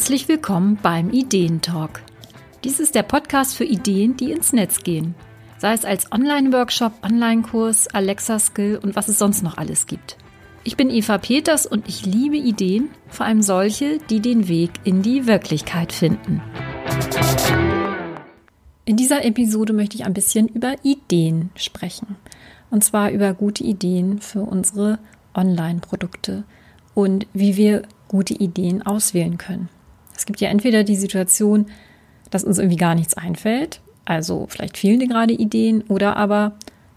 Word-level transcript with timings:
Herzlich 0.00 0.28
willkommen 0.28 0.78
beim 0.82 1.10
Ideentalk. 1.10 2.00
Dies 2.64 2.80
ist 2.80 2.94
der 2.94 3.02
Podcast 3.02 3.54
für 3.54 3.66
Ideen, 3.66 4.16
die 4.16 4.32
ins 4.32 4.54
Netz 4.54 4.82
gehen. 4.82 5.14
Sei 5.58 5.74
es 5.74 5.84
als 5.84 6.10
Online-Workshop, 6.10 7.04
Online-Kurs, 7.04 7.86
Alexa-Skill 7.88 8.80
und 8.82 8.96
was 8.96 9.08
es 9.08 9.18
sonst 9.18 9.42
noch 9.42 9.58
alles 9.58 9.86
gibt. 9.86 10.16
Ich 10.64 10.78
bin 10.78 10.88
Eva 10.88 11.18
Peters 11.18 11.66
und 11.66 11.86
ich 11.86 12.06
liebe 12.06 12.38
Ideen, 12.38 12.88
vor 13.08 13.26
allem 13.26 13.42
solche, 13.42 13.98
die 14.08 14.20
den 14.20 14.48
Weg 14.48 14.70
in 14.84 15.02
die 15.02 15.26
Wirklichkeit 15.26 15.92
finden. 15.92 16.40
In 18.86 18.96
dieser 18.96 19.22
Episode 19.22 19.74
möchte 19.74 19.96
ich 19.98 20.06
ein 20.06 20.14
bisschen 20.14 20.48
über 20.48 20.76
Ideen 20.82 21.50
sprechen. 21.56 22.16
Und 22.70 22.82
zwar 22.82 23.10
über 23.10 23.34
gute 23.34 23.64
Ideen 23.64 24.18
für 24.18 24.40
unsere 24.40 24.98
Online-Produkte 25.34 26.44
und 26.94 27.26
wie 27.34 27.58
wir 27.58 27.82
gute 28.08 28.32
Ideen 28.32 28.80
auswählen 28.80 29.36
können. 29.36 29.68
Es 30.20 30.26
gibt 30.26 30.42
ja 30.42 30.50
entweder 30.50 30.84
die 30.84 30.96
Situation, 30.96 31.64
dass 32.30 32.44
uns 32.44 32.58
irgendwie 32.58 32.76
gar 32.76 32.94
nichts 32.94 33.14
einfällt, 33.14 33.80
also 34.04 34.46
vielleicht 34.50 34.76
fehlen 34.76 35.00
dir 35.00 35.08
gerade 35.08 35.32
Ideen, 35.32 35.80
oder 35.88 36.18
aber 36.18 36.52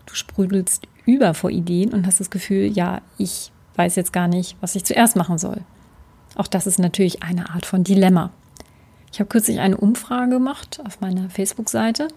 du 0.05 0.13
sprudelst 0.13 0.89
über 1.05 1.33
vor 1.33 1.49
Ideen 1.49 1.93
und 1.93 2.05
hast 2.05 2.19
das 2.19 2.29
Gefühl, 2.29 2.65
ja, 2.65 3.01
ich 3.17 3.53
weiß 3.77 3.95
jetzt 3.95 4.11
gar 4.11 4.27
nicht, 4.27 4.57
was 4.59 4.75
ich 4.75 4.83
zuerst 4.83 5.15
machen 5.15 5.37
soll. 5.37 5.61
Auch 6.35 6.47
das 6.47 6.67
ist 6.67 6.79
natürlich 6.79 7.23
eine 7.23 7.49
Art 7.51 7.65
von 7.65 7.85
Dilemma. 7.85 8.29
Ich 9.13 9.21
habe 9.21 9.29
kürzlich 9.29 9.61
eine 9.61 9.77
Umfrage 9.77 10.31
gemacht 10.31 10.81
auf 10.85 10.99
meiner 10.99 11.29
Facebook-Seite 11.29 12.09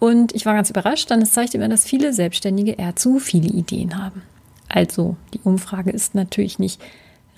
und 0.00 0.34
ich 0.34 0.44
war 0.44 0.52
ganz 0.52 0.68
überrascht, 0.68 1.08
denn 1.08 1.22
es 1.22 1.32
zeigte 1.32 1.56
mir, 1.56 1.70
dass 1.70 1.86
viele 1.86 2.12
Selbstständige 2.12 2.72
eher 2.72 2.94
zu 2.94 3.20
viele 3.20 3.48
Ideen 3.48 3.96
haben. 3.96 4.20
Also, 4.68 5.16
die 5.32 5.40
Umfrage 5.44 5.90
ist 5.90 6.14
natürlich 6.14 6.58
nicht 6.58 6.78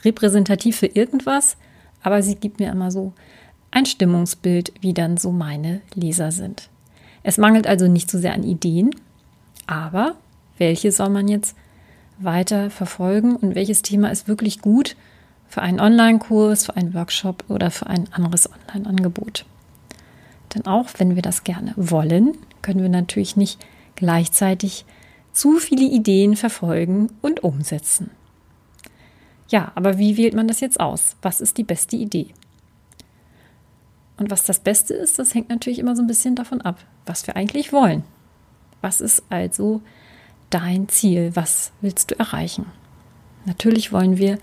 repräsentativ 0.05 0.78
für 0.78 0.86
irgendwas, 0.86 1.56
aber 2.02 2.23
sie 2.23 2.36
gibt 2.36 2.61
mir 2.61 2.70
immer 2.70 2.91
so 2.91 3.12
ein 3.70 3.86
Stimmungsbild, 3.86 4.72
wie 4.81 4.95
dann 4.95 5.17
so 5.17 5.33
meine 5.33 5.81
Leser 5.95 6.31
sind. 6.31 6.69
Es 7.22 7.39
mangelt 7.39 7.67
also 7.67 7.89
nicht 7.89 8.11
so 8.11 8.19
sehr 8.19 8.34
an 8.34 8.42
Ideen, 8.42 8.91
aber 9.67 10.17
welche 10.59 10.92
soll 10.92 11.09
man 11.09 11.28
jetzt 11.28 11.56
weiter 12.19 12.70
verfolgen 12.70 13.36
und 13.36 13.55
welches 13.55 13.83
Thema 13.83 14.11
ist 14.11 14.28
wirklich 14.28 14.61
gut 14.61 14.97
für 15.48 15.62
einen 15.62 15.81
Online-Kurs, 15.81 16.67
für 16.67 16.77
einen 16.77 16.94
Workshop 16.94 17.44
oder 17.48 17.70
für 17.70 17.86
ein 17.86 18.12
anderes 18.12 18.48
Online-Angebot? 18.50 19.44
Denn 20.55 20.66
auch 20.66 20.89
wenn 20.98 21.14
wir 21.14 21.22
das 21.22 21.44
gerne 21.44 21.72
wollen, 21.77 22.37
können 22.61 22.83
wir 22.83 22.89
natürlich 22.89 23.37
nicht 23.37 23.64
gleichzeitig 23.97 24.84
zu 25.33 25.59
viele 25.59 25.84
Ideen 25.84 26.37
verfolgen 26.37 27.11
und 27.22 27.42
umsetzen. 27.42 28.11
Ja, 29.53 29.70
aber 29.75 29.98
wie 29.98 30.17
wählt 30.17 30.33
man 30.33 30.48
das 30.48 30.61
jetzt 30.61 30.81
aus? 30.81 31.14
Was 31.20 31.42
ist 31.42 31.58
die 31.58 31.62
beste 31.62 31.95
Idee? 31.95 32.28
Und 34.17 34.31
was 34.31 34.44
das 34.44 34.61
Beste 34.61 34.94
ist, 34.94 35.19
das 35.19 35.34
hängt 35.34 35.50
natürlich 35.50 35.78
immer 35.78 35.94
so 35.94 36.00
ein 36.00 36.06
bisschen 36.06 36.34
davon 36.34 36.62
ab, 36.62 36.78
was 37.05 37.27
wir 37.27 37.36
eigentlich 37.36 37.70
wollen. 37.70 38.03
Was 38.81 39.03
ist 39.03 39.22
also 39.28 39.83
dein 40.48 40.89
Ziel? 40.89 41.33
Was 41.34 41.70
willst 41.83 42.11
du 42.11 42.19
erreichen? 42.19 42.64
Natürlich 43.44 43.92
wollen 43.92 44.17
wir 44.17 44.39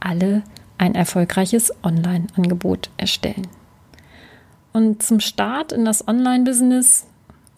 alle 0.00 0.42
ein 0.78 0.94
erfolgreiches 0.94 1.70
Online-Angebot 1.82 2.88
erstellen. 2.96 3.48
Und 4.72 5.02
zum 5.02 5.20
Start 5.20 5.70
in 5.72 5.84
das 5.84 6.08
Online-Business 6.08 7.06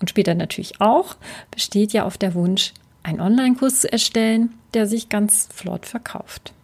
und 0.01 0.11
später 0.11 0.35
natürlich 0.35 0.81
auch 0.81 1.17
besteht 1.53 1.93
ja 1.93 2.05
auf 2.05 2.19
der 2.19 2.35
Wunsch, 2.35 2.75
einen 3.05 3.21
Online-Kurs 3.21 3.83
zu 3.83 3.93
erstellen, 3.93 4.55
der 4.75 4.89
sich 4.89 5.09
ganz 5.09 5.49
flott 5.53 5.87
verkauft. 5.87 6.55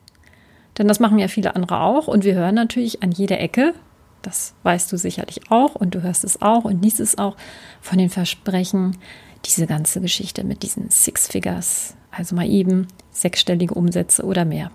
Denn 0.79 0.89
das 0.89 1.01
machen 1.01 1.19
ja 1.19 1.29
viele 1.29 1.55
andere 1.55 1.81
auch 1.81 2.09
und 2.09 2.25
wir 2.25 2.35
hören 2.35 2.55
natürlich 2.55 3.03
an 3.03 3.13
jeder 3.13 3.41
Ecke, 3.41 3.75
das 4.23 4.55
weißt 4.63 4.91
du 4.91 4.97
sicherlich 4.97 5.51
auch 5.51 5.75
und 5.75 5.95
du 5.95 6.03
hörst 6.03 6.25
es 6.25 6.43
auch 6.43 6.65
und 6.65 6.83
liest 6.83 7.01
es 7.01 7.19
auch 7.19 7.37
von 7.81 7.99
den 7.99 8.11
Versprechen, 8.11 8.97
diese 9.45 9.67
ganze 9.67 10.01
Geschichte 10.01 10.43
mit 10.43 10.63
diesen 10.63 10.91
Six 10.91 11.29
Figures, 11.29 11.95
also 12.11 12.35
mal 12.35 12.49
eben 12.49 12.89
sechsstellige 13.11 13.75
Umsätze 13.75 14.25
oder 14.25 14.45
mehr. 14.45 14.71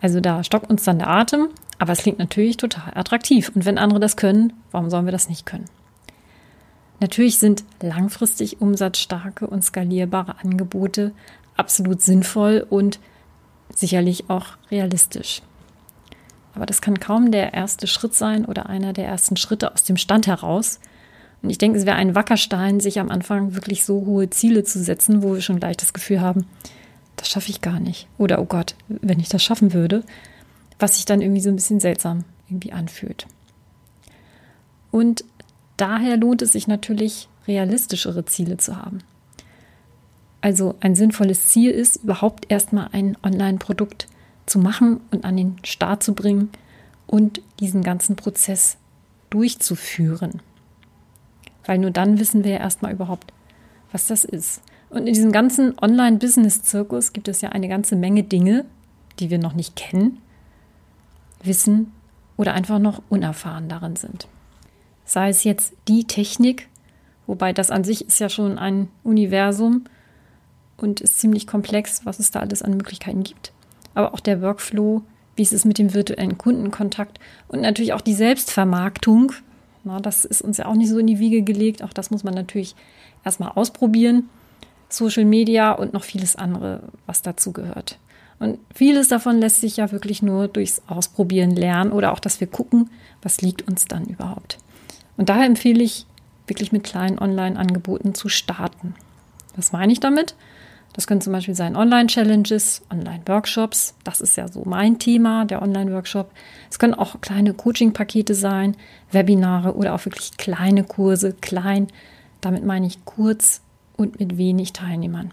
Also 0.00 0.20
da 0.20 0.42
stockt 0.42 0.70
uns 0.70 0.84
dann 0.84 0.98
der 0.98 1.08
Atem, 1.08 1.48
aber 1.78 1.92
es 1.92 2.02
klingt 2.02 2.18
natürlich 2.18 2.56
total 2.56 2.92
attraktiv. 2.94 3.52
Und 3.54 3.64
wenn 3.66 3.78
andere 3.78 4.00
das 4.00 4.16
können, 4.16 4.54
warum 4.70 4.90
sollen 4.90 5.04
wir 5.04 5.12
das 5.12 5.28
nicht 5.28 5.46
können? 5.46 5.66
Natürlich 7.00 7.38
sind 7.38 7.64
langfristig 7.80 8.60
umsatzstarke 8.60 9.46
und 9.46 9.64
skalierbare 9.64 10.36
Angebote 10.42 11.12
absolut 11.56 12.02
sinnvoll 12.02 12.66
und 12.68 13.00
sicherlich 13.74 14.28
auch 14.28 14.46
realistisch. 14.70 15.42
Aber 16.54 16.66
das 16.66 16.80
kann 16.80 16.98
kaum 16.98 17.30
der 17.30 17.54
erste 17.54 17.86
Schritt 17.86 18.14
sein 18.14 18.44
oder 18.44 18.68
einer 18.68 18.92
der 18.92 19.06
ersten 19.06 19.36
Schritte 19.36 19.72
aus 19.72 19.84
dem 19.84 19.96
Stand 19.96 20.26
heraus. 20.26 20.80
Und 21.42 21.50
ich 21.50 21.58
denke, 21.58 21.78
es 21.78 21.86
wäre 21.86 21.96
ein 21.96 22.14
Wackerstein, 22.14 22.80
sich 22.80 22.98
am 22.98 23.10
Anfang 23.10 23.54
wirklich 23.54 23.84
so 23.84 24.04
hohe 24.04 24.28
Ziele 24.30 24.64
zu 24.64 24.82
setzen, 24.82 25.22
wo 25.22 25.34
wir 25.34 25.40
schon 25.40 25.60
gleich 25.60 25.76
das 25.76 25.92
Gefühl 25.92 26.20
haben, 26.20 26.46
das 27.16 27.28
schaffe 27.28 27.50
ich 27.50 27.60
gar 27.60 27.80
nicht. 27.80 28.08
Oder, 28.18 28.40
oh 28.40 28.46
Gott, 28.46 28.74
wenn 28.88 29.20
ich 29.20 29.28
das 29.28 29.42
schaffen 29.42 29.72
würde, 29.72 30.02
was 30.78 30.96
sich 30.96 31.04
dann 31.04 31.20
irgendwie 31.20 31.40
so 31.40 31.50
ein 31.50 31.56
bisschen 31.56 31.80
seltsam 31.80 32.24
irgendwie 32.48 32.72
anfühlt. 32.72 33.26
Und 34.90 35.24
daher 35.76 36.16
lohnt 36.16 36.42
es 36.42 36.52
sich 36.52 36.66
natürlich, 36.66 37.28
realistischere 37.46 38.24
Ziele 38.26 38.56
zu 38.56 38.76
haben. 38.76 38.98
Also 40.40 40.76
ein 40.80 40.94
sinnvolles 40.94 41.48
Ziel 41.48 41.70
ist, 41.70 41.96
überhaupt 41.96 42.50
erstmal 42.50 42.88
ein 42.92 43.16
Online-Produkt 43.22 44.06
zu 44.46 44.58
machen 44.58 45.00
und 45.10 45.24
an 45.24 45.36
den 45.36 45.56
Start 45.64 46.02
zu 46.02 46.14
bringen 46.14 46.50
und 47.06 47.42
diesen 47.60 47.82
ganzen 47.82 48.16
Prozess 48.16 48.76
durchzuführen. 49.28 50.40
Weil 51.66 51.78
nur 51.78 51.90
dann 51.90 52.18
wissen 52.18 52.42
wir 52.42 52.52
ja 52.52 52.58
erstmal 52.58 52.92
überhaupt, 52.92 53.32
was 53.92 54.06
das 54.06 54.24
ist. 54.24 54.62
Und 54.88 55.06
in 55.06 55.14
diesem 55.14 55.30
ganzen 55.30 55.74
Online-Business-Zirkus 55.80 57.12
gibt 57.12 57.28
es 57.28 57.42
ja 57.42 57.50
eine 57.50 57.68
ganze 57.68 57.94
Menge 57.94 58.24
Dinge, 58.24 58.64
die 59.18 59.30
wir 59.30 59.38
noch 59.38 59.52
nicht 59.52 59.76
kennen, 59.76 60.18
wissen 61.42 61.92
oder 62.36 62.54
einfach 62.54 62.78
noch 62.78 63.02
unerfahren 63.08 63.68
darin 63.68 63.96
sind. 63.96 64.26
Sei 65.04 65.28
es 65.28 65.44
jetzt 65.44 65.74
die 65.88 66.04
Technik, 66.04 66.68
wobei 67.26 67.52
das 67.52 67.70
an 67.70 67.84
sich 67.84 68.06
ist 68.06 68.18
ja 68.18 68.28
schon 68.28 68.58
ein 68.58 68.88
Universum, 69.04 69.84
und 70.82 71.00
ist 71.00 71.18
ziemlich 71.18 71.46
komplex, 71.46 72.04
was 72.04 72.18
es 72.18 72.30
da 72.30 72.40
alles 72.40 72.62
an 72.62 72.76
Möglichkeiten 72.76 73.22
gibt. 73.22 73.52
Aber 73.94 74.14
auch 74.14 74.20
der 74.20 74.40
Workflow, 74.40 75.02
wie 75.36 75.42
es 75.42 75.52
ist 75.52 75.64
mit 75.64 75.78
dem 75.78 75.94
virtuellen 75.94 76.38
Kundenkontakt 76.38 77.18
und 77.48 77.60
natürlich 77.60 77.92
auch 77.92 78.00
die 78.00 78.14
Selbstvermarktung. 78.14 79.32
Na, 79.84 80.00
das 80.00 80.24
ist 80.24 80.42
uns 80.42 80.58
ja 80.58 80.66
auch 80.66 80.74
nicht 80.74 80.90
so 80.90 80.98
in 80.98 81.06
die 81.06 81.18
Wiege 81.18 81.42
gelegt. 81.42 81.82
Auch 81.82 81.92
das 81.92 82.10
muss 82.10 82.24
man 82.24 82.34
natürlich 82.34 82.74
erstmal 83.24 83.52
ausprobieren. 83.52 84.28
Social 84.88 85.24
Media 85.24 85.72
und 85.72 85.92
noch 85.92 86.04
vieles 86.04 86.36
andere, 86.36 86.82
was 87.06 87.22
dazu 87.22 87.52
gehört. 87.52 87.98
Und 88.38 88.58
vieles 88.74 89.08
davon 89.08 89.38
lässt 89.38 89.60
sich 89.60 89.76
ja 89.76 89.92
wirklich 89.92 90.22
nur 90.22 90.48
durchs 90.48 90.82
Ausprobieren 90.86 91.50
lernen 91.50 91.92
oder 91.92 92.12
auch, 92.12 92.20
dass 92.20 92.40
wir 92.40 92.46
gucken, 92.46 92.90
was 93.22 93.42
liegt 93.42 93.68
uns 93.68 93.84
dann 93.84 94.06
überhaupt. 94.06 94.58
Und 95.16 95.28
daher 95.28 95.46
empfehle 95.46 95.82
ich, 95.82 96.06
wirklich 96.46 96.72
mit 96.72 96.82
kleinen 96.82 97.18
Online-Angeboten 97.18 98.14
zu 98.14 98.28
starten. 98.28 98.94
Was 99.56 99.72
meine 99.72 99.92
ich 99.92 100.00
damit? 100.00 100.34
Das 100.92 101.06
können 101.06 101.20
zum 101.20 101.32
Beispiel 101.32 101.54
sein 101.54 101.76
Online-Challenges, 101.76 102.82
Online-Workshops. 102.90 103.94
Das 104.02 104.20
ist 104.20 104.36
ja 104.36 104.48
so 104.48 104.64
mein 104.66 104.98
Thema, 104.98 105.44
der 105.44 105.62
Online-Workshop. 105.62 106.30
Es 106.68 106.78
können 106.78 106.94
auch 106.94 107.20
kleine 107.20 107.54
Coaching-Pakete 107.54 108.34
sein, 108.34 108.76
Webinare 109.12 109.76
oder 109.76 109.94
auch 109.94 110.04
wirklich 110.04 110.36
kleine 110.36 110.82
Kurse. 110.82 111.34
Klein, 111.40 111.86
damit 112.40 112.64
meine 112.64 112.86
ich 112.86 113.04
kurz 113.04 113.62
und 113.96 114.18
mit 114.18 114.36
wenig 114.36 114.72
Teilnehmern. 114.72 115.30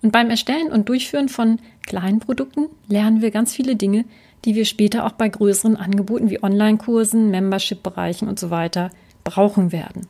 Und 0.00 0.10
beim 0.10 0.30
Erstellen 0.30 0.72
und 0.72 0.88
Durchführen 0.88 1.28
von 1.28 1.58
kleinen 1.86 2.20
Produkten 2.20 2.66
lernen 2.88 3.20
wir 3.20 3.30
ganz 3.30 3.54
viele 3.54 3.76
Dinge, 3.76 4.04
die 4.44 4.54
wir 4.54 4.64
später 4.64 5.04
auch 5.06 5.12
bei 5.12 5.28
größeren 5.28 5.76
Angeboten 5.76 6.30
wie 6.30 6.42
Online-Kursen, 6.42 7.30
Membership-Bereichen 7.30 8.28
und 8.28 8.38
so 8.38 8.50
weiter 8.50 8.90
brauchen 9.22 9.72
werden. 9.72 10.06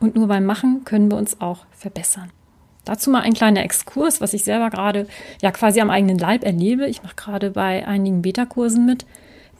Und 0.00 0.16
nur 0.16 0.26
beim 0.26 0.44
Machen 0.44 0.84
können 0.84 1.10
wir 1.10 1.18
uns 1.18 1.40
auch 1.40 1.66
verbessern. 1.70 2.30
Dazu 2.84 3.10
mal 3.10 3.20
ein 3.20 3.34
kleiner 3.34 3.62
Exkurs, 3.62 4.20
was 4.20 4.34
ich 4.34 4.44
selber 4.44 4.70
gerade 4.70 5.06
ja 5.40 5.50
quasi 5.52 5.80
am 5.80 5.90
eigenen 5.90 6.18
Leib 6.18 6.44
erlebe. 6.44 6.88
Ich 6.88 7.02
mache 7.02 7.14
gerade 7.14 7.50
bei 7.50 7.86
einigen 7.86 8.22
Beta-Kursen 8.22 8.84
mit, 8.84 9.06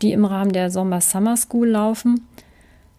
die 0.01 0.13
im 0.13 0.25
Rahmen 0.25 0.53
der 0.53 0.71
Sommer 0.71 1.01
Summer 1.01 1.37
School 1.37 1.69
laufen. 1.69 2.27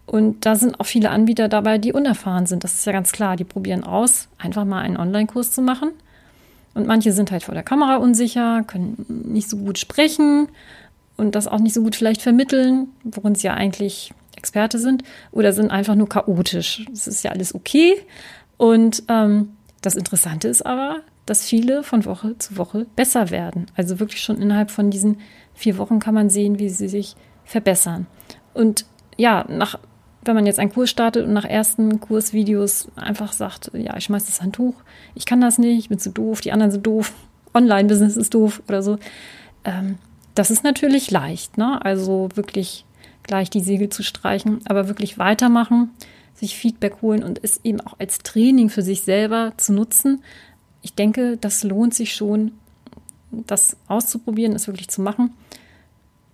Und 0.06 0.44
da 0.46 0.54
sind 0.54 0.80
auch 0.80 0.86
viele 0.86 1.10
Anbieter 1.10 1.48
dabei, 1.48 1.78
die 1.78 1.92
unerfahren 1.92 2.46
sind. 2.46 2.64
Das 2.64 2.74
ist 2.74 2.86
ja 2.86 2.92
ganz 2.92 3.12
klar. 3.12 3.36
Die 3.36 3.44
probieren 3.44 3.84
aus, 3.84 4.28
einfach 4.38 4.64
mal 4.64 4.80
einen 4.80 4.96
Online-Kurs 4.96 5.52
zu 5.52 5.62
machen. 5.62 5.90
Und 6.74 6.86
manche 6.86 7.12
sind 7.12 7.30
halt 7.30 7.42
vor 7.42 7.54
der 7.54 7.62
Kamera 7.62 7.96
unsicher, 7.96 8.64
können 8.64 9.06
nicht 9.08 9.48
so 9.48 9.56
gut 9.56 9.78
sprechen 9.78 10.48
und 11.16 11.34
das 11.34 11.46
auch 11.46 11.60
nicht 11.60 11.74
so 11.74 11.82
gut 11.82 11.94
vielleicht 11.94 12.20
vermitteln, 12.20 12.88
worin 13.04 13.34
sie 13.34 13.46
ja 13.46 13.54
eigentlich 13.54 14.12
Experte 14.36 14.78
sind, 14.78 15.04
oder 15.30 15.52
sind 15.52 15.70
einfach 15.70 15.94
nur 15.94 16.08
chaotisch. 16.08 16.84
Das 16.90 17.06
ist 17.06 17.22
ja 17.22 17.30
alles 17.30 17.54
okay. 17.54 17.94
Und 18.56 19.04
ähm, 19.08 19.50
das 19.84 19.96
Interessante 19.96 20.48
ist 20.48 20.64
aber, 20.64 21.00
dass 21.26 21.44
viele 21.44 21.82
von 21.82 22.04
Woche 22.04 22.38
zu 22.38 22.56
Woche 22.56 22.86
besser 22.96 23.30
werden. 23.30 23.66
Also 23.76 24.00
wirklich 24.00 24.22
schon 24.22 24.40
innerhalb 24.40 24.70
von 24.70 24.90
diesen 24.90 25.18
vier 25.54 25.76
Wochen 25.78 25.98
kann 25.98 26.14
man 26.14 26.30
sehen, 26.30 26.58
wie 26.58 26.68
sie 26.68 26.88
sich 26.88 27.16
verbessern. 27.44 28.06
Und 28.54 28.86
ja, 29.16 29.44
nach, 29.48 29.78
wenn 30.24 30.34
man 30.34 30.46
jetzt 30.46 30.58
einen 30.58 30.72
Kurs 30.72 30.90
startet 30.90 31.26
und 31.26 31.34
nach 31.34 31.44
ersten 31.44 32.00
Kursvideos 32.00 32.88
einfach 32.96 33.32
sagt, 33.32 33.70
ja, 33.74 33.96
ich 33.96 34.04
schmeiße 34.04 34.26
das 34.26 34.40
Handtuch, 34.40 34.74
ich 35.14 35.26
kann 35.26 35.40
das 35.40 35.58
nicht, 35.58 35.78
ich 35.78 35.88
bin 35.90 35.98
zu 35.98 36.10
doof, 36.10 36.40
die 36.40 36.52
anderen 36.52 36.72
sind 36.72 36.86
doof, 36.86 37.12
Online-Business 37.54 38.16
ist 38.16 38.34
doof 38.34 38.62
oder 38.66 38.82
so. 38.82 38.98
Ähm, 39.64 39.98
das 40.34 40.50
ist 40.50 40.64
natürlich 40.64 41.10
leicht, 41.10 41.58
ne? 41.58 41.84
Also 41.84 42.28
wirklich 42.34 42.84
gleich 43.22 43.50
die 43.50 43.60
Segel 43.60 43.88
zu 43.88 44.02
streichen, 44.02 44.60
aber 44.66 44.88
wirklich 44.88 45.18
weitermachen, 45.18 45.90
sich 46.34 46.56
Feedback 46.56 47.00
holen 47.02 47.22
und 47.22 47.40
es 47.42 47.60
eben 47.64 47.80
auch 47.80 47.98
als 47.98 48.18
Training 48.18 48.68
für 48.68 48.82
sich 48.82 49.02
selber 49.02 49.52
zu 49.56 49.72
nutzen. 49.72 50.22
Ich 50.82 50.94
denke, 50.94 51.36
das 51.36 51.62
lohnt 51.64 51.94
sich 51.94 52.14
schon, 52.14 52.52
das 53.30 53.76
auszuprobieren, 53.88 54.54
es 54.54 54.66
wirklich 54.66 54.88
zu 54.88 55.00
machen. 55.00 55.32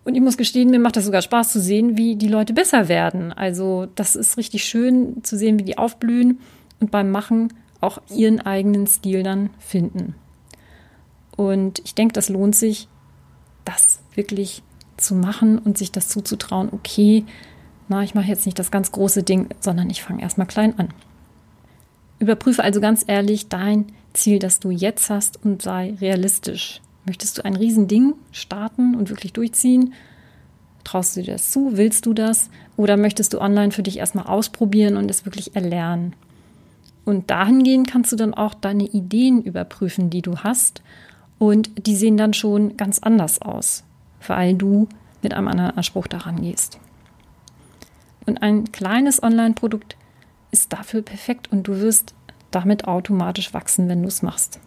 Und 0.05 0.15
ich 0.15 0.23
muss 0.23 0.37
gestehen, 0.37 0.71
mir 0.71 0.81
macht 0.81 0.97
das 0.97 1.05
sogar 1.05 1.23
Spaß 1.23 1.53
zu 1.53 1.61
sehen, 1.61 1.97
wie 1.97 2.17
die 2.17 2.29
Leute 2.29 2.53
besser 2.53 2.89
werden. 2.89 3.33
Also 3.33 3.87
das 3.95 4.17
ist 4.17 4.39
richtig 4.39 4.65
schön 4.65 5.23
zu 5.23 5.37
sehen, 5.37 5.59
wie 5.59 5.65
die 5.65 5.79
aufblühen 5.79 6.41
und 6.81 6.91
beim 6.91 7.11
Machen 7.11 7.53
auch 7.81 8.01
ihren 8.15 8.41
eigenen 8.41 8.87
Stil 8.87 9.23
dann 9.23 9.51
finden. 9.59 10.15
Und 11.37 11.81
ich 11.85 11.95
denke, 11.95 12.13
das 12.13 12.29
lohnt 12.29 12.57
sich, 12.57 12.89
das 13.65 14.01
wirklich 14.15 14.63
zu 14.97 15.15
machen 15.15 15.59
und 15.59 15.79
sich 15.79 15.93
das 15.93 16.09
zuzutrauen, 16.09 16.69
okay, 16.73 17.25
na, 17.91 18.05
ich 18.05 18.15
mache 18.15 18.29
jetzt 18.29 18.47
nicht 18.47 18.59
das 18.59 18.71
ganz 18.71 18.93
große 18.93 19.25
Ding, 19.25 19.49
sondern 19.59 19.91
ich 19.91 20.03
fange 20.03 20.23
erstmal 20.23 20.47
klein 20.47 20.79
an. 20.79 20.91
Überprüfe 22.21 22.63
also 22.63 22.81
ganz 22.81 23.05
ehrlich 23.05 23.49
dein 23.49 23.87
Ziel, 24.13 24.39
das 24.39 24.61
du 24.61 24.71
jetzt 24.71 25.11
hast 25.11 25.45
und 25.45 25.61
sei 25.61 25.97
realistisch. 26.01 26.81
Möchtest 27.05 27.37
du 27.37 27.45
ein 27.45 27.57
Riesending 27.57 28.15
starten 28.31 28.95
und 28.95 29.11
wirklich 29.11 29.33
durchziehen? 29.33 29.93
Traust 30.85 31.17
du 31.17 31.23
dir 31.23 31.33
das 31.33 31.51
zu? 31.51 31.77
Willst 31.77 32.07
du 32.07 32.15
das? 32.15 32.49
Oder 32.77 32.97
möchtest 32.97 33.33
du 33.33 33.41
online 33.41 33.73
für 33.73 33.83
dich 33.83 33.99
erstmal 33.99 34.27
ausprobieren 34.27 34.97
und 34.97 35.11
es 35.11 35.25
wirklich 35.25 35.57
erlernen? 35.57 36.15
Und 37.05 37.29
dahingehend 37.29 37.91
kannst 37.91 38.13
du 38.13 38.17
dann 38.17 38.35
auch 38.35 38.55
deine 38.55 38.85
Ideen 38.85 39.43
überprüfen, 39.43 40.11
die 40.11 40.23
du 40.23 40.39
hast. 40.39 40.81
Und 41.41 41.87
die 41.87 41.97
sehen 41.97 42.17
dann 42.17 42.35
schon 42.35 42.77
ganz 42.77 43.01
anders 43.01 43.43
aus, 43.43 43.83
weil 44.29 44.55
du 44.55 44.87
mit 45.23 45.35
einem 45.35 45.49
anderen 45.49 45.77
Anspruch 45.77 46.07
daran 46.07 46.41
gehst. 46.41 46.79
Und 48.27 48.43
ein 48.43 48.71
kleines 48.73 49.23
Online-Produkt 49.23 49.97
ist 50.51 50.73
dafür 50.73 51.03
perfekt 51.03 51.51
und 51.51 51.65
du 51.65 51.81
wirst 51.81 52.15
damit 52.51 52.87
automatisch 52.87 53.55
wachsen, 53.55 53.89
wenn 53.89 54.03
du 54.03 54.09
es 54.09 54.23
machst. 54.23 54.61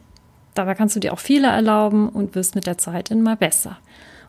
Dabei 0.54 0.76
kannst 0.76 0.96
du 0.96 1.00
dir 1.00 1.14
auch 1.14 1.20
Fehler 1.20 1.50
erlauben 1.50 2.10
und 2.10 2.36
wirst 2.36 2.56
mit 2.56 2.68
der 2.68 2.78
Zeit 2.78 3.12
immer 3.12 3.36
besser. 3.36 3.78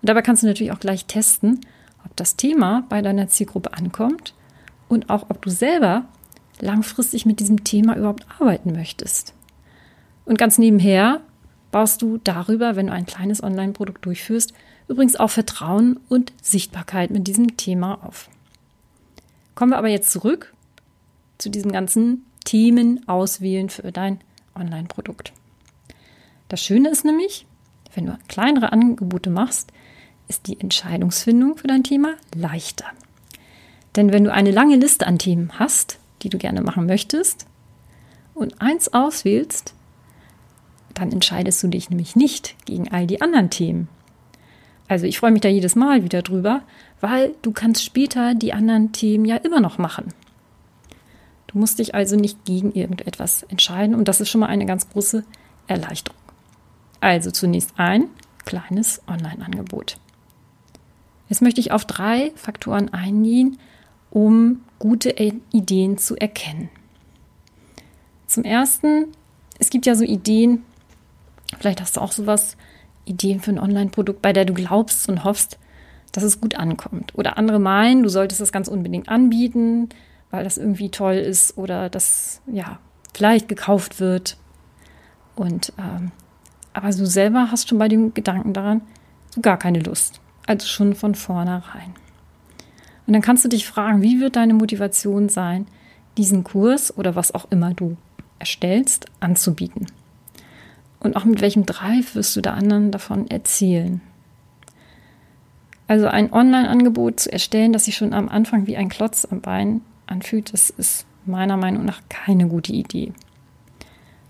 Und 0.00 0.09
dabei 0.09 0.23
kannst 0.23 0.43
du 0.43 0.47
natürlich 0.47 0.73
auch 0.73 0.81
gleich 0.81 1.06
testen, 1.06 1.61
ob 2.05 2.17
das 2.17 2.37
Thema 2.37 2.85
bei 2.88 3.03
deiner 3.03 3.29
Zielgruppe 3.29 3.73
ankommt 3.75 4.35
und 4.88 5.11
auch 5.11 5.27
ob 5.31 5.43
du 5.43 5.50
selber 5.50 6.06
langfristig 6.61 7.27
mit 7.27 7.41
diesem 7.41 7.65
Thema 7.65 7.97
überhaupt 7.97 8.27
arbeiten 8.38 8.73
möchtest. 8.73 9.35
Und 10.25 10.38
ganz 10.38 10.59
nebenher 10.59 11.20
baust 11.70 12.03
du 12.03 12.19
darüber, 12.23 12.77
wenn 12.77 12.87
du 12.87 12.93
ein 12.93 13.06
kleines 13.06 13.43
Online-Produkt 13.43 14.05
durchführst, 14.06 14.55
übrigens 14.88 15.17
auch 15.17 15.31
Vertrauen 15.31 15.99
und 16.09 16.32
Sichtbarkeit 16.41 17.11
mit 17.11 17.27
diesem 17.27 17.56
Thema 17.56 18.05
auf. 18.05 18.31
Kommen 19.55 19.73
wir 19.73 19.79
aber 19.79 19.89
jetzt 19.89 20.11
zurück 20.11 20.53
zu 21.39 21.51
diesen 21.51 21.73
ganzen 21.73 22.25
Themen 22.45 23.09
auswählen 23.09 23.71
für 23.71 23.93
dein 23.93 24.21
Online-Produkt. 24.55 25.33
Das 26.49 26.62
Schöne 26.62 26.91
ist 26.91 27.05
nämlich, 27.05 27.47
wenn 27.95 28.06
du 28.06 28.19
kleinere 28.29 28.73
Angebote 28.73 29.31
machst, 29.31 29.73
ist 30.29 30.47
die 30.47 30.61
Entscheidungsfindung 30.61 31.56
für 31.56 31.67
dein 31.67 31.85
Thema 31.85 32.15
leichter. 32.35 32.87
Denn 33.97 34.12
wenn 34.12 34.25
du 34.25 34.33
eine 34.33 34.51
lange 34.51 34.77
Liste 34.77 35.06
an 35.06 35.19
Themen 35.19 35.59
hast, 35.59 35.99
die 36.23 36.29
du 36.29 36.39
gerne 36.39 36.62
machen 36.62 36.87
möchtest, 36.87 37.47
und 38.35 38.61
eins 38.61 38.93
auswählst, 38.93 39.75
dann 40.95 41.12
entscheidest 41.12 41.62
du 41.62 41.69
dich 41.69 41.91
nämlich 41.91 42.17
nicht 42.17 42.56
gegen 42.65 42.91
all 42.91 43.06
die 43.06 43.21
anderen 43.21 43.51
Themen. 43.51 43.89
Also 44.89 45.07
ich 45.07 45.19
freue 45.19 45.31
mich 45.31 45.41
da 45.41 45.49
jedes 45.49 45.77
Mal 45.77 46.05
wieder 46.05 46.23
drüber, 46.23 46.63
weil 47.01 47.35
du 47.43 47.53
kannst 47.53 47.85
später 47.85 48.35
die 48.35 48.53
anderen 48.53 48.93
Themen 48.93 49.25
ja 49.25 49.37
immer 49.37 49.61
noch 49.61 49.79
machen. 49.79 50.13
Du 51.47 51.59
musst 51.59 51.79
dich 51.79 51.95
also 51.95 52.17
nicht 52.17 52.45
gegen 52.45 52.73
irgendetwas 52.73 53.45
entscheiden 53.45 53.95
und 53.95 54.09
das 54.09 54.21
ist 54.21 54.29
schon 54.29 54.41
mal 54.41 54.49
eine 54.49 54.67
ganz 54.67 54.89
große 54.91 55.25
Erleichterung. 55.67 56.21
Also 57.01 57.31
zunächst 57.31 57.73
ein 57.77 58.09
kleines 58.45 59.03
Online-Angebot. 59.07 59.99
Jetzt 61.29 61.43
möchte 61.43 61.61
ich 61.61 61.73
auf 61.73 61.85
drei 61.85 62.33
Faktoren 62.35 62.93
eingehen, 62.93 63.59
um 64.11 64.63
gute 64.79 65.11
Ideen 65.53 65.97
zu 65.97 66.17
erkennen. 66.17 66.69
Zum 68.27 68.45
ersten, 68.45 69.07
es 69.59 69.71
gibt 69.71 69.87
ja 69.87 69.95
so 69.95 70.05
Ideen, 70.05 70.65
vielleicht 71.59 71.81
hast 71.81 71.97
du 71.97 72.01
auch 72.01 72.13
sowas, 72.13 72.57
Ideen 73.05 73.41
für 73.41 73.51
ein 73.51 73.59
Online-Produkt, 73.59 74.23
bei 74.23 74.33
der 74.33 74.45
du 74.45 74.55
glaubst 74.55 75.09
und 75.09 75.25
hoffst, 75.25 75.59
dass 76.12 76.25
es 76.25 76.41
gut 76.41 76.56
ankommt. 76.56 77.12
Oder 77.15 77.39
andere 77.39 77.59
meinen, 77.59 78.03
du 78.03 78.09
solltest 78.09 78.41
das 78.41 78.53
ganz 78.53 78.69
unbedingt 78.69 79.09
anbieten, 79.09 79.89
weil 80.31 80.45
das 80.45 80.59
irgendwie 80.59 80.91
toll 80.91 81.15
ist 81.15 81.59
oder 81.59 81.91
das 81.91 82.41
ja 82.47 82.79
vielleicht 83.12 83.49
gekauft 83.49 84.01
wird. 84.01 84.37
Und 85.35 85.73
ähm, 85.79 86.12
aber 86.73 86.91
du 86.91 87.06
selber 87.06 87.51
hast 87.51 87.69
schon 87.69 87.79
bei 87.79 87.89
dem 87.89 88.15
Gedanken 88.15 88.53
daran 88.53 88.83
so 89.31 89.41
gar 89.41 89.59
keine 89.59 89.81
Lust. 89.81 90.21
Also 90.47 90.67
schon 90.67 90.95
von 90.95 91.15
vornherein. 91.15 91.95
Und 93.06 93.12
dann 93.12 93.23
kannst 93.23 93.45
du 93.45 93.49
dich 93.49 93.67
fragen, 93.67 94.03
wie 94.03 94.21
wird 94.21 94.37
deine 94.37 94.55
Motivation 94.55 95.29
sein, 95.29 95.67
diesen 96.17 96.45
Kurs 96.45 96.97
oder 96.97 97.17
was 97.17 97.35
auch 97.35 97.51
immer 97.51 97.75
du 97.75 97.97
erstellst, 98.39 99.06
anzubieten? 99.21 99.87
Und 101.05 101.17
auch 101.17 101.27
mit 101.27 101.43
welchem 101.43 101.67
Drive 101.67 102.15
wirst 102.15 102.35
du 102.35 102.41
der 102.41 102.55
anderen 102.55 102.91
davon 102.91 103.31
erzählen? 103.31 104.01
Also 105.87 106.06
ein 106.06 106.33
Online-Angebot 106.33 107.21
zu 107.21 107.31
erstellen, 107.31 107.75
das 107.75 107.85
sich 107.85 107.95
schon 107.95 108.15
am 108.15 108.31
Anfang 108.31 108.67
wie 108.67 108.79
ein 108.79 108.89
Klotz 108.89 109.29
am 109.31 109.43
Bein 109.43 109.83
anfühlt, 110.06 110.55
das 110.55 110.71
ist 110.71 111.05
meiner 111.27 111.59
Meinung 111.59 111.85
nach 111.85 112.01
keine 112.09 112.49
gute 112.49 112.73
Idee. 112.73 113.12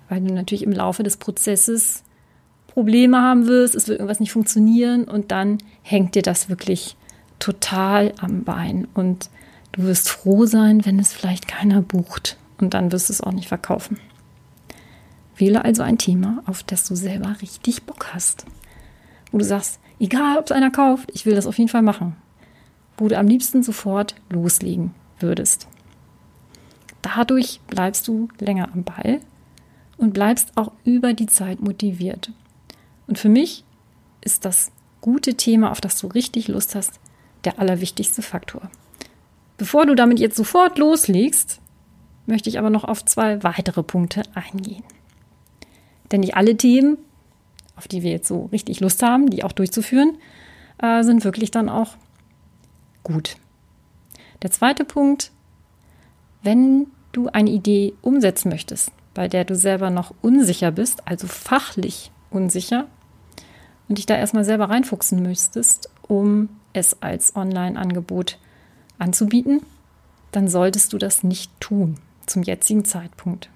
Weil 0.08 0.20
du 0.22 0.34
natürlich 0.34 0.64
im 0.64 0.72
Laufe 0.72 1.04
des 1.04 1.16
Prozesses 1.16 2.02
Probleme 2.66 3.22
haben 3.22 3.46
wirst, 3.46 3.76
es 3.76 3.86
wird 3.86 4.00
irgendwas 4.00 4.18
nicht 4.18 4.32
funktionieren 4.32 5.04
und 5.04 5.30
dann 5.30 5.58
hängt 5.82 6.16
dir 6.16 6.22
das 6.22 6.48
wirklich 6.48 6.96
total 7.38 8.12
am 8.20 8.42
Bein 8.42 8.88
und 8.94 9.30
du 9.70 9.84
wirst 9.84 10.08
froh 10.08 10.44
sein, 10.46 10.84
wenn 10.84 10.98
es 10.98 11.12
vielleicht 11.12 11.46
keiner 11.46 11.82
bucht 11.82 12.36
und 12.58 12.74
dann 12.74 12.90
wirst 12.90 13.10
du 13.10 13.12
es 13.12 13.20
auch 13.20 13.32
nicht 13.32 13.46
verkaufen. 13.46 14.00
Wähle 15.36 15.64
also 15.64 15.82
ein 15.82 15.98
Thema, 15.98 16.42
auf 16.46 16.62
das 16.62 16.86
du 16.86 16.94
selber 16.94 17.36
richtig 17.42 17.84
Bock 17.84 18.14
hast. 18.14 18.46
Wo 19.32 19.38
du 19.38 19.44
sagst, 19.44 19.80
egal 19.98 20.38
ob 20.38 20.46
es 20.46 20.52
einer 20.52 20.70
kauft, 20.70 21.10
ich 21.12 21.26
will 21.26 21.34
das 21.34 21.46
auf 21.46 21.58
jeden 21.58 21.70
Fall 21.70 21.82
machen. 21.82 22.16
Wo 22.96 23.08
du 23.08 23.18
am 23.18 23.26
liebsten 23.26 23.62
sofort 23.62 24.14
loslegen 24.30 24.94
würdest. 25.18 25.66
Dadurch 27.02 27.60
bleibst 27.66 28.06
du 28.08 28.28
länger 28.38 28.70
am 28.72 28.84
Ball 28.84 29.20
und 29.96 30.14
bleibst 30.14 30.56
auch 30.56 30.72
über 30.84 31.12
die 31.12 31.26
Zeit 31.26 31.60
motiviert. 31.60 32.30
Und 33.06 33.18
für 33.18 33.28
mich 33.28 33.64
ist 34.20 34.44
das 34.44 34.70
gute 35.00 35.34
Thema, 35.34 35.70
auf 35.70 35.80
das 35.80 35.98
du 35.98 36.06
richtig 36.06 36.48
Lust 36.48 36.74
hast, 36.74 36.98
der 37.44 37.58
allerwichtigste 37.58 38.22
Faktor. 38.22 38.70
Bevor 39.58 39.86
du 39.86 39.94
damit 39.94 40.18
jetzt 40.18 40.36
sofort 40.36 40.78
loslegst, 40.78 41.60
möchte 42.26 42.48
ich 42.48 42.58
aber 42.58 42.70
noch 42.70 42.84
auf 42.84 43.04
zwei 43.04 43.42
weitere 43.42 43.82
Punkte 43.82 44.22
eingehen. 44.34 44.82
Denn 46.12 46.20
nicht 46.20 46.36
alle 46.36 46.56
Themen, 46.56 46.98
auf 47.76 47.88
die 47.88 48.02
wir 48.02 48.10
jetzt 48.10 48.28
so 48.28 48.46
richtig 48.52 48.80
Lust 48.80 49.02
haben, 49.02 49.30
die 49.30 49.44
auch 49.44 49.52
durchzuführen, 49.52 50.18
äh, 50.78 51.02
sind 51.02 51.24
wirklich 51.24 51.50
dann 51.50 51.68
auch 51.68 51.96
gut. 53.02 53.36
Der 54.42 54.50
zweite 54.50 54.84
Punkt 54.84 55.32
wenn 56.44 56.88
du 57.12 57.28
eine 57.28 57.50
Idee 57.50 57.94
umsetzen 58.02 58.50
möchtest, 58.50 58.92
bei 59.14 59.28
der 59.28 59.44
du 59.44 59.56
selber 59.56 59.90
noch 59.90 60.14
unsicher 60.20 60.70
bist, 60.70 61.08
also 61.08 61.26
fachlich 61.26 62.12
unsicher, 62.30 62.86
und 63.88 63.98
dich 63.98 64.06
da 64.06 64.16
erstmal 64.16 64.44
selber 64.44 64.70
reinfuchsen 64.70 65.22
müsstest, 65.22 65.90
um 66.02 66.48
es 66.72 67.02
als 67.02 67.36
Online-Angebot 67.36 68.38
anzubieten, 68.98 69.60
dann 70.32 70.48
solltest 70.48 70.92
du 70.92 70.98
das 70.98 71.22
nicht 71.22 71.50
tun 71.60 71.96
zum 72.26 72.42
jetzigen 72.42 72.84
Zeitpunkt. 72.84 73.50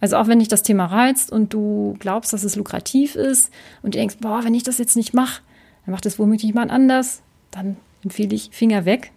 Also 0.00 0.16
auch 0.16 0.28
wenn 0.28 0.38
dich 0.38 0.48
das 0.48 0.62
Thema 0.62 0.86
reizt 0.86 1.32
und 1.32 1.52
du 1.52 1.96
glaubst, 1.98 2.32
dass 2.32 2.44
es 2.44 2.56
lukrativ 2.56 3.14
ist 3.14 3.50
und 3.82 3.94
denkst, 3.94 4.16
boah, 4.20 4.44
wenn 4.44 4.54
ich 4.54 4.62
das 4.62 4.78
jetzt 4.78 4.96
nicht 4.96 5.14
mache, 5.14 5.42
dann 5.84 5.92
macht 5.92 6.06
es 6.06 6.18
womöglich 6.18 6.44
jemand 6.44 6.70
anders, 6.70 7.22
dann 7.50 7.76
empfehle 8.04 8.34
ich 8.34 8.50
Finger 8.52 8.84
weg 8.84 9.10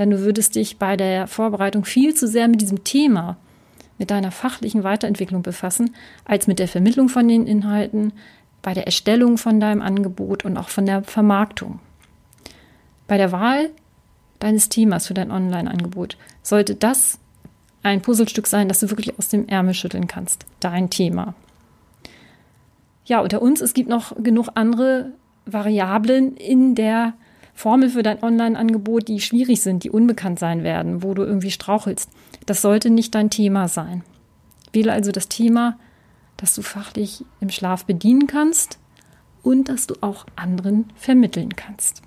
denn 0.00 0.10
du 0.10 0.20
würdest 0.20 0.54
dich 0.54 0.78
bei 0.78 0.96
der 0.96 1.26
Vorbereitung 1.26 1.84
viel 1.84 2.14
zu 2.14 2.26
sehr 2.26 2.48
mit 2.48 2.62
diesem 2.62 2.84
Thema 2.84 3.36
mit 3.98 4.10
deiner 4.10 4.30
fachlichen 4.30 4.82
Weiterentwicklung 4.82 5.42
befassen, 5.42 5.94
als 6.24 6.46
mit 6.46 6.58
der 6.58 6.68
Vermittlung 6.68 7.10
von 7.10 7.28
den 7.28 7.46
Inhalten, 7.46 8.14
bei 8.62 8.72
der 8.72 8.86
Erstellung 8.86 9.36
von 9.36 9.60
deinem 9.60 9.82
Angebot 9.82 10.46
und 10.46 10.56
auch 10.56 10.70
von 10.70 10.86
der 10.86 11.02
Vermarktung. 11.02 11.80
Bei 13.06 13.18
der 13.18 13.30
Wahl 13.30 13.68
deines 14.38 14.70
Themas 14.70 15.06
für 15.06 15.12
dein 15.12 15.30
Online-Angebot 15.30 16.16
sollte 16.42 16.76
das 16.76 17.18
ein 17.82 18.02
Puzzlestück 18.02 18.46
sein, 18.46 18.68
das 18.68 18.80
du 18.80 18.90
wirklich 18.90 19.18
aus 19.18 19.28
dem 19.28 19.48
Ärmel 19.48 19.74
schütteln 19.74 20.06
kannst. 20.06 20.46
Dein 20.60 20.90
Thema. 20.90 21.34
Ja, 23.04 23.20
unter 23.20 23.42
uns, 23.42 23.60
es 23.60 23.74
gibt 23.74 23.88
noch 23.88 24.14
genug 24.22 24.48
andere 24.54 25.12
Variablen 25.46 26.36
in 26.36 26.74
der 26.74 27.14
Formel 27.54 27.90
für 27.90 28.02
dein 28.02 28.22
Online-Angebot, 28.22 29.08
die 29.08 29.20
schwierig 29.20 29.60
sind, 29.60 29.84
die 29.84 29.90
unbekannt 29.90 30.38
sein 30.38 30.62
werden, 30.62 31.02
wo 31.02 31.14
du 31.14 31.22
irgendwie 31.22 31.50
strauchelst. 31.50 32.10
Das 32.46 32.62
sollte 32.62 32.90
nicht 32.90 33.14
dein 33.14 33.30
Thema 33.30 33.68
sein. 33.68 34.02
Wähle 34.72 34.92
also 34.92 35.12
das 35.12 35.28
Thema, 35.28 35.78
das 36.36 36.54
du 36.54 36.62
fachlich 36.62 37.24
im 37.40 37.50
Schlaf 37.50 37.84
bedienen 37.84 38.26
kannst 38.26 38.78
und 39.42 39.68
das 39.68 39.86
du 39.86 39.94
auch 40.00 40.26
anderen 40.36 40.86
vermitteln 40.94 41.54
kannst. 41.56 42.02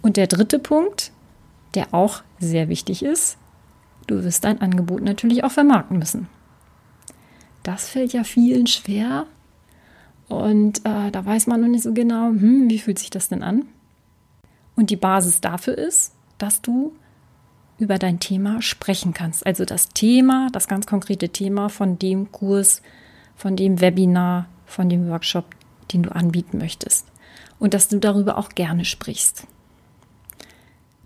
Und 0.00 0.16
der 0.16 0.26
dritte 0.26 0.58
Punkt, 0.58 1.11
der 1.74 1.94
auch 1.94 2.22
sehr 2.38 2.68
wichtig 2.68 3.02
ist, 3.02 3.38
du 4.06 4.24
wirst 4.24 4.44
dein 4.44 4.60
Angebot 4.60 5.02
natürlich 5.02 5.44
auch 5.44 5.52
vermarkten 5.52 5.98
müssen. 5.98 6.28
Das 7.62 7.88
fällt 7.88 8.12
ja 8.12 8.24
vielen 8.24 8.66
schwer 8.66 9.26
und 10.28 10.78
äh, 10.84 11.10
da 11.10 11.24
weiß 11.24 11.46
man 11.46 11.60
noch 11.60 11.68
nicht 11.68 11.84
so 11.84 11.92
genau, 11.92 12.28
hm, 12.28 12.68
wie 12.68 12.78
fühlt 12.78 12.98
sich 12.98 13.10
das 13.10 13.28
denn 13.28 13.42
an? 13.42 13.66
Und 14.74 14.90
die 14.90 14.96
Basis 14.96 15.40
dafür 15.40 15.76
ist, 15.76 16.14
dass 16.38 16.62
du 16.62 16.92
über 17.78 17.98
dein 17.98 18.20
Thema 18.20 18.62
sprechen 18.62 19.12
kannst. 19.12 19.46
Also 19.46 19.64
das 19.64 19.88
Thema, 19.90 20.48
das 20.52 20.68
ganz 20.68 20.86
konkrete 20.86 21.28
Thema 21.28 21.68
von 21.68 21.98
dem 21.98 22.32
Kurs, 22.32 22.82
von 23.36 23.56
dem 23.56 23.80
Webinar, 23.80 24.48
von 24.66 24.88
dem 24.88 25.08
Workshop, 25.08 25.46
den 25.92 26.04
du 26.04 26.14
anbieten 26.14 26.58
möchtest. 26.58 27.06
Und 27.58 27.74
dass 27.74 27.88
du 27.88 27.98
darüber 27.98 28.38
auch 28.38 28.50
gerne 28.50 28.84
sprichst. 28.84 29.46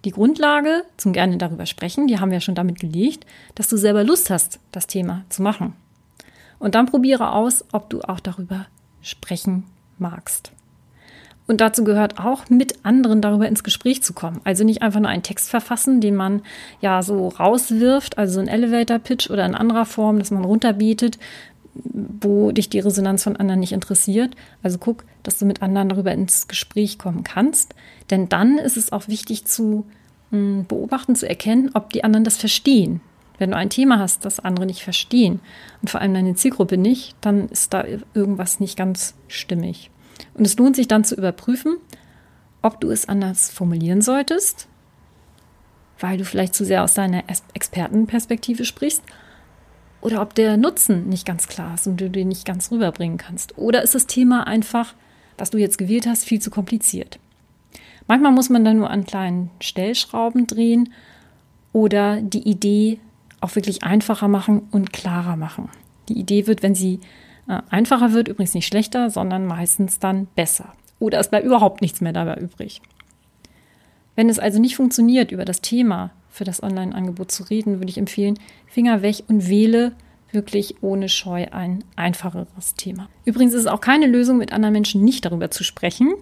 Die 0.07 0.13
Grundlage 0.13 0.85
zum 0.99 1.13
gerne 1.13 1.37
darüber 1.37 1.67
sprechen, 1.67 2.07
die 2.07 2.21
haben 2.21 2.31
wir 2.31 2.39
schon 2.39 2.55
damit 2.55 2.79
gelegt, 2.79 3.27
dass 3.57 3.67
du 3.67 3.77
selber 3.77 4.05
Lust 4.05 4.31
hast, 4.31 4.61
das 4.71 4.87
Thema 4.87 5.25
zu 5.31 5.43
machen. 5.43 5.75
Und 6.61 6.77
dann 6.77 6.87
probiere 6.87 7.33
aus, 7.33 7.65
ob 7.73 7.91
du 7.91 8.03
auch 8.03 8.21
darüber 8.21 8.67
sprechen 9.03 9.65
magst. 9.99 10.53
Und 11.49 11.61
dazu 11.61 11.83
gehört 11.83 12.21
auch, 12.21 12.49
mit 12.49 12.85
anderen 12.85 13.21
darüber 13.21 13.49
ins 13.49 13.65
Gespräch 13.65 14.01
zu 14.05 14.13
kommen. 14.13 14.41
Also 14.45 14.63
nicht 14.63 14.81
einfach 14.81 15.01
nur 15.01 15.11
einen 15.11 15.25
Text 15.25 15.51
verfassen, 15.51 16.01
den 16.01 16.15
man 16.15 16.43
ja 16.81 17.03
so 17.03 17.27
rauswirft, 17.27 18.17
also 18.17 18.39
ein 18.39 18.47
Elevator-Pitch 18.47 19.29
oder 19.31 19.45
in 19.45 19.57
anderer 19.57 19.87
Form, 19.87 20.21
dass 20.21 20.31
man 20.31 20.45
runterbietet, 20.45 21.19
wo 21.85 22.51
dich 22.53 22.69
die 22.69 22.79
Resonanz 22.79 23.25
von 23.25 23.37
anderen 23.37 23.61
nicht 23.61 23.73
interessiert. 23.73 24.35
Also 24.63 24.79
guck, 24.79 25.05
dass 25.23 25.39
du 25.39 25.47
mit 25.47 25.63
anderen 25.63 25.89
darüber 25.89 26.13
ins 26.13 26.49
Gespräch 26.49 26.99
kommen 26.99 27.25
kannst. 27.25 27.75
Denn 28.11 28.29
dann 28.29 28.59
ist 28.59 28.77
es 28.77 28.93
auch 28.93 29.09
wichtig 29.09 29.45
zu 29.45 29.87
hm, 30.31 30.67
beobachten, 30.67 31.15
zu 31.15 31.29
erkennen, 31.29 31.71
ob 31.75 31.93
die 31.93 32.05
anderen 32.05 32.25
das 32.25 32.37
verstehen. 32.37 33.01
Wenn 33.39 33.51
du 33.51 33.57
ein 33.57 33.71
Thema 33.71 33.99
hast, 33.99 34.25
das 34.25 34.41
andere 34.41 34.67
nicht 34.67 34.83
verstehen 34.83 35.41
und 35.83 35.91
vor 35.91 36.01
allem 36.01 36.15
deine 36.15 36.35
Zielgruppe 36.35 36.79
nicht, 36.79 37.15
dann 37.21 37.49
ist 37.49 37.75
da 37.75 37.85
irgendwas 38.15 38.61
nicht 38.61 38.79
ganz 38.79 39.15
stimmig. 39.29 39.91
Und 40.35 40.47
es 40.47 40.57
lohnt 40.57 40.77
sich 40.77 40.89
dann 40.89 41.05
zu 41.05 41.15
überprüfen, 41.15 41.77
ob 42.63 42.81
du 42.81 42.91
es 42.91 43.09
anders 43.09 43.51
formulieren 43.51 44.01
solltest, 44.01 44.69
weil 46.01 46.17
du 46.17 46.25
vielleicht 46.25 46.55
zu 46.55 46.65
sehr 46.65 46.83
aus 46.83 46.95
deiner 46.95 47.25
Expertenperspektive 47.53 48.65
sprichst, 48.65 49.03
oder 50.01 50.23
ob 50.23 50.35
der 50.35 50.57
Nutzen 50.57 51.09
nicht 51.09 51.27
ganz 51.27 51.49
klar 51.49 51.75
ist 51.75 51.87
und 51.87 52.01
du 52.01 52.11
den 52.11 52.29
nicht 52.29 52.45
ganz 52.45 52.71
rüberbringen 52.71 53.19
kannst. 53.19 53.59
Oder 53.59 53.83
ist 53.83 53.95
das 53.95 54.07
Thema 54.07 54.47
einfach, 54.47 54.95
was 55.39 55.51
du 55.51 55.59
jetzt 55.59 55.79
gewählt 55.79 56.07
hast, 56.07 56.25
viel 56.25 56.41
zu 56.41 56.51
kompliziert. 56.51 57.19
Manchmal 58.07 58.33
muss 58.33 58.51
man 58.51 58.65
dann 58.65 58.79
nur 58.79 58.91
an 58.91 59.05
kleinen 59.05 59.51
Stellschrauben 59.61 60.47
drehen 60.47 60.93
oder 61.73 62.21
die 62.21 62.49
Idee 62.49 63.01
auch 63.41 63.55
wirklich 63.55 63.83
einfacher 63.83 64.29
machen 64.29 64.69
und 64.71 64.93
klarer 64.93 65.37
machen. 65.37 65.69
Die 66.09 66.19
Idee 66.19 66.47
wird, 66.47 66.63
wenn 66.63 66.75
sie 66.75 67.01
äh, 67.49 67.61
einfacher 67.69 68.13
wird, 68.13 68.29
übrigens 68.29 68.55
nicht 68.55 68.67
schlechter, 68.67 69.11
sondern 69.11 69.47
meistens 69.47 69.99
dann 69.99 70.27
besser. 70.35 70.73
Oder 70.99 71.19
es 71.19 71.29
bleibt 71.29 71.45
überhaupt 71.45 71.83
nichts 71.83 72.01
mehr 72.01 72.13
dabei 72.13 72.37
übrig. 72.37 72.81
Wenn 74.15 74.31
es 74.31 74.39
also 74.39 74.59
nicht 74.61 74.77
funktioniert, 74.77 75.31
über 75.31 75.45
das 75.45 75.61
Thema 75.61 76.11
für 76.37 76.45
das 76.45 76.63
Online-Angebot 76.63 77.31
zu 77.31 77.45
reden, 77.45 77.79
würde 77.81 77.89
ich 77.89 77.97
empfehlen, 77.97 78.39
Finger 78.67 79.01
weg 79.01 79.25
und 79.27 79.49
wähle 79.49 79.93
wirklich 80.33 80.83
ohne 80.83 81.09
Scheu 81.09 81.47
ein 81.51 81.83
einfacheres 81.97 82.75
Thema. 82.75 83.09
Übrigens 83.25 83.55
ist 83.55 83.63
es 83.63 83.67
auch 83.67 83.81
keine 83.81 84.07
Lösung, 84.07 84.37
mit 84.37 84.53
anderen 84.53 84.75
Menschen 84.75 85.03
nicht 85.03 85.25
darüber 85.25 85.51
zu 85.51 85.65
sprechen. 85.65 86.15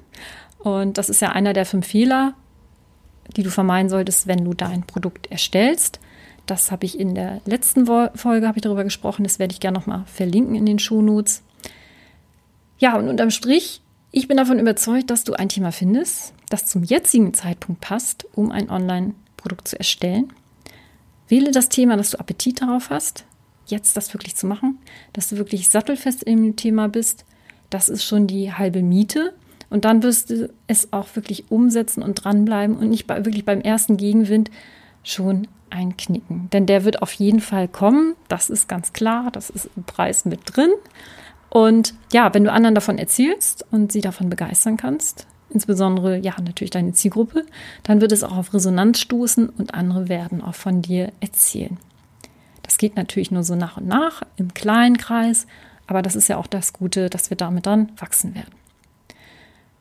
Und 0.58 0.98
das 0.98 1.08
ist 1.08 1.20
ja 1.20 1.30
einer 1.30 1.52
der 1.52 1.66
fünf 1.66 1.88
Fehler, 1.88 2.34
die 3.36 3.42
du 3.42 3.50
vermeiden 3.50 3.88
solltest, 3.88 4.28
wenn 4.28 4.44
du 4.44 4.54
dein 4.54 4.82
Produkt 4.82 5.30
erstellst. 5.32 5.98
Das 6.46 6.70
habe 6.70 6.86
ich 6.86 7.00
in 7.00 7.16
der 7.16 7.40
letzten 7.44 7.86
Folge 7.86 8.46
habe 8.46 8.58
ich 8.58 8.62
darüber 8.62 8.84
gesprochen. 8.84 9.24
Das 9.24 9.40
werde 9.40 9.52
ich 9.52 9.60
gerne 9.60 9.78
nochmal 9.78 10.04
verlinken 10.06 10.54
in 10.54 10.66
den 10.66 10.78
Shownotes. 10.78 11.42
Ja, 12.78 12.96
und 12.96 13.08
unterm 13.08 13.30
Strich, 13.30 13.80
ich 14.12 14.28
bin 14.28 14.36
davon 14.36 14.60
überzeugt, 14.60 15.10
dass 15.10 15.24
du 15.24 15.32
ein 15.32 15.48
Thema 15.48 15.72
findest, 15.72 16.34
das 16.50 16.66
zum 16.66 16.84
jetzigen 16.84 17.34
Zeitpunkt 17.34 17.80
passt, 17.80 18.26
um 18.34 18.52
ein 18.52 18.68
Online-Produkt 19.44 19.68
zu 19.68 19.78
erstellen. 19.78 20.32
Wähle 21.28 21.52
das 21.52 21.68
Thema, 21.68 21.96
dass 21.96 22.10
du 22.10 22.20
Appetit 22.20 22.60
darauf 22.60 22.90
hast, 22.90 23.24
jetzt 23.66 23.96
das 23.96 24.12
wirklich 24.12 24.36
zu 24.36 24.46
machen, 24.46 24.78
dass 25.12 25.28
du 25.28 25.36
wirklich 25.36 25.68
sattelfest 25.68 26.22
im 26.22 26.56
Thema 26.56 26.88
bist. 26.88 27.24
Das 27.70 27.88
ist 27.88 28.04
schon 28.04 28.26
die 28.26 28.52
halbe 28.52 28.82
Miete. 28.82 29.34
Und 29.70 29.84
dann 29.84 30.02
wirst 30.02 30.30
du 30.30 30.52
es 30.66 30.92
auch 30.92 31.08
wirklich 31.14 31.50
umsetzen 31.50 32.02
und 32.02 32.14
dranbleiben 32.14 32.76
und 32.76 32.90
nicht 32.90 33.06
bei, 33.06 33.24
wirklich 33.24 33.44
beim 33.44 33.60
ersten 33.60 33.96
Gegenwind 33.96 34.50
schon 35.02 35.48
einknicken. 35.70 36.48
Denn 36.52 36.66
der 36.66 36.84
wird 36.84 37.02
auf 37.02 37.12
jeden 37.14 37.40
Fall 37.40 37.66
kommen. 37.66 38.14
Das 38.28 38.50
ist 38.50 38.68
ganz 38.68 38.92
klar. 38.92 39.30
Das 39.32 39.50
ist 39.50 39.68
im 39.74 39.84
Preis 39.84 40.26
mit 40.26 40.40
drin. 40.44 40.70
Und 41.48 41.94
ja, 42.12 42.32
wenn 42.34 42.44
du 42.44 42.52
anderen 42.52 42.74
davon 42.74 42.98
erzählst 42.98 43.64
und 43.70 43.90
sie 43.90 44.00
davon 44.00 44.28
begeistern 44.28 44.76
kannst, 44.76 45.26
insbesondere 45.50 46.18
ja 46.18 46.34
natürlich 46.42 46.70
deine 46.70 46.92
Zielgruppe, 46.92 47.44
dann 47.82 48.00
wird 48.00 48.12
es 48.12 48.24
auch 48.24 48.36
auf 48.36 48.54
Resonanz 48.54 49.00
stoßen 49.00 49.48
und 49.48 49.74
andere 49.74 50.08
werden 50.08 50.42
auch 50.42 50.54
von 50.54 50.82
dir 50.82 51.12
erzählen. 51.20 51.76
Das 52.62 52.78
geht 52.78 52.96
natürlich 52.96 53.30
nur 53.30 53.44
so 53.44 53.54
nach 53.54 53.76
und 53.76 53.86
nach 53.86 54.22
im 54.36 54.54
kleinen 54.54 54.96
Kreis, 54.96 55.46
aber 55.86 56.02
das 56.02 56.16
ist 56.16 56.28
ja 56.28 56.38
auch 56.38 56.46
das 56.46 56.72
Gute, 56.72 57.10
dass 57.10 57.30
wir 57.30 57.36
damit 57.36 57.66
dann 57.66 57.90
wachsen 57.98 58.34
werden. 58.34 58.54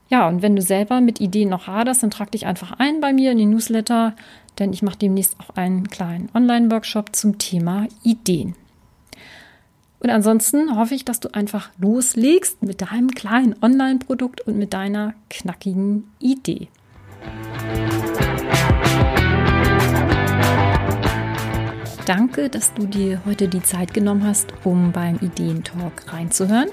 Ja, 0.09 0.27
und 0.27 0.41
wenn 0.41 0.55
du 0.55 0.61
selber 0.61 1.01
mit 1.01 1.21
Ideen 1.21 1.49
noch 1.49 1.65
haderst, 1.65 2.03
dann 2.03 2.11
trag 2.11 2.31
dich 2.31 2.45
einfach 2.45 2.73
ein 2.77 2.99
bei 2.99 3.13
mir 3.13 3.31
in 3.31 3.37
die 3.37 3.45
Newsletter 3.45 4.13
denn 4.59 4.73
ich 4.73 4.81
mache 4.81 4.97
demnächst 4.97 5.39
auch 5.39 5.55
einen 5.55 5.87
kleinen 5.89 6.29
Online-Workshop 6.33 7.15
zum 7.15 7.37
Thema 7.37 7.87
Ideen. 8.03 8.55
Und 10.03 10.09
ansonsten 10.09 10.77
hoffe 10.77 10.95
ich, 10.95 11.05
dass 11.05 11.21
du 11.21 11.33
einfach 11.33 11.69
loslegst 11.77 12.61
mit 12.61 12.81
deinem 12.81 13.11
kleinen 13.11 13.55
Online-Produkt 13.61 14.41
und 14.41 14.57
mit 14.57 14.73
deiner 14.73 15.13
knackigen 15.29 16.11
Idee. 16.19 16.67
Danke, 22.05 22.49
dass 22.49 22.73
du 22.73 22.85
dir 22.85 23.21
heute 23.25 23.47
die 23.47 23.63
Zeit 23.63 23.93
genommen 23.93 24.25
hast, 24.25 24.53
um 24.65 24.91
beim 24.91 25.19
Ideentalk 25.21 26.11
reinzuhören. 26.11 26.67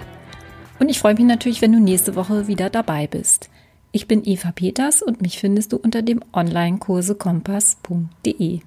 Und 0.80 0.88
ich 0.88 0.98
freue 0.98 1.14
mich 1.14 1.24
natürlich, 1.24 1.62
wenn 1.62 1.72
du 1.72 1.78
nächste 1.78 2.16
Woche 2.16 2.48
wieder 2.48 2.68
dabei 2.68 3.06
bist. 3.06 3.48
Ich 3.92 4.08
bin 4.08 4.22
Eva 4.24 4.50
Peters 4.50 5.02
und 5.02 5.22
mich 5.22 5.38
findest 5.38 5.72
du 5.72 5.76
unter 5.76 6.02
dem 6.02 6.20
Onlinekursekompass.de. 6.32 8.62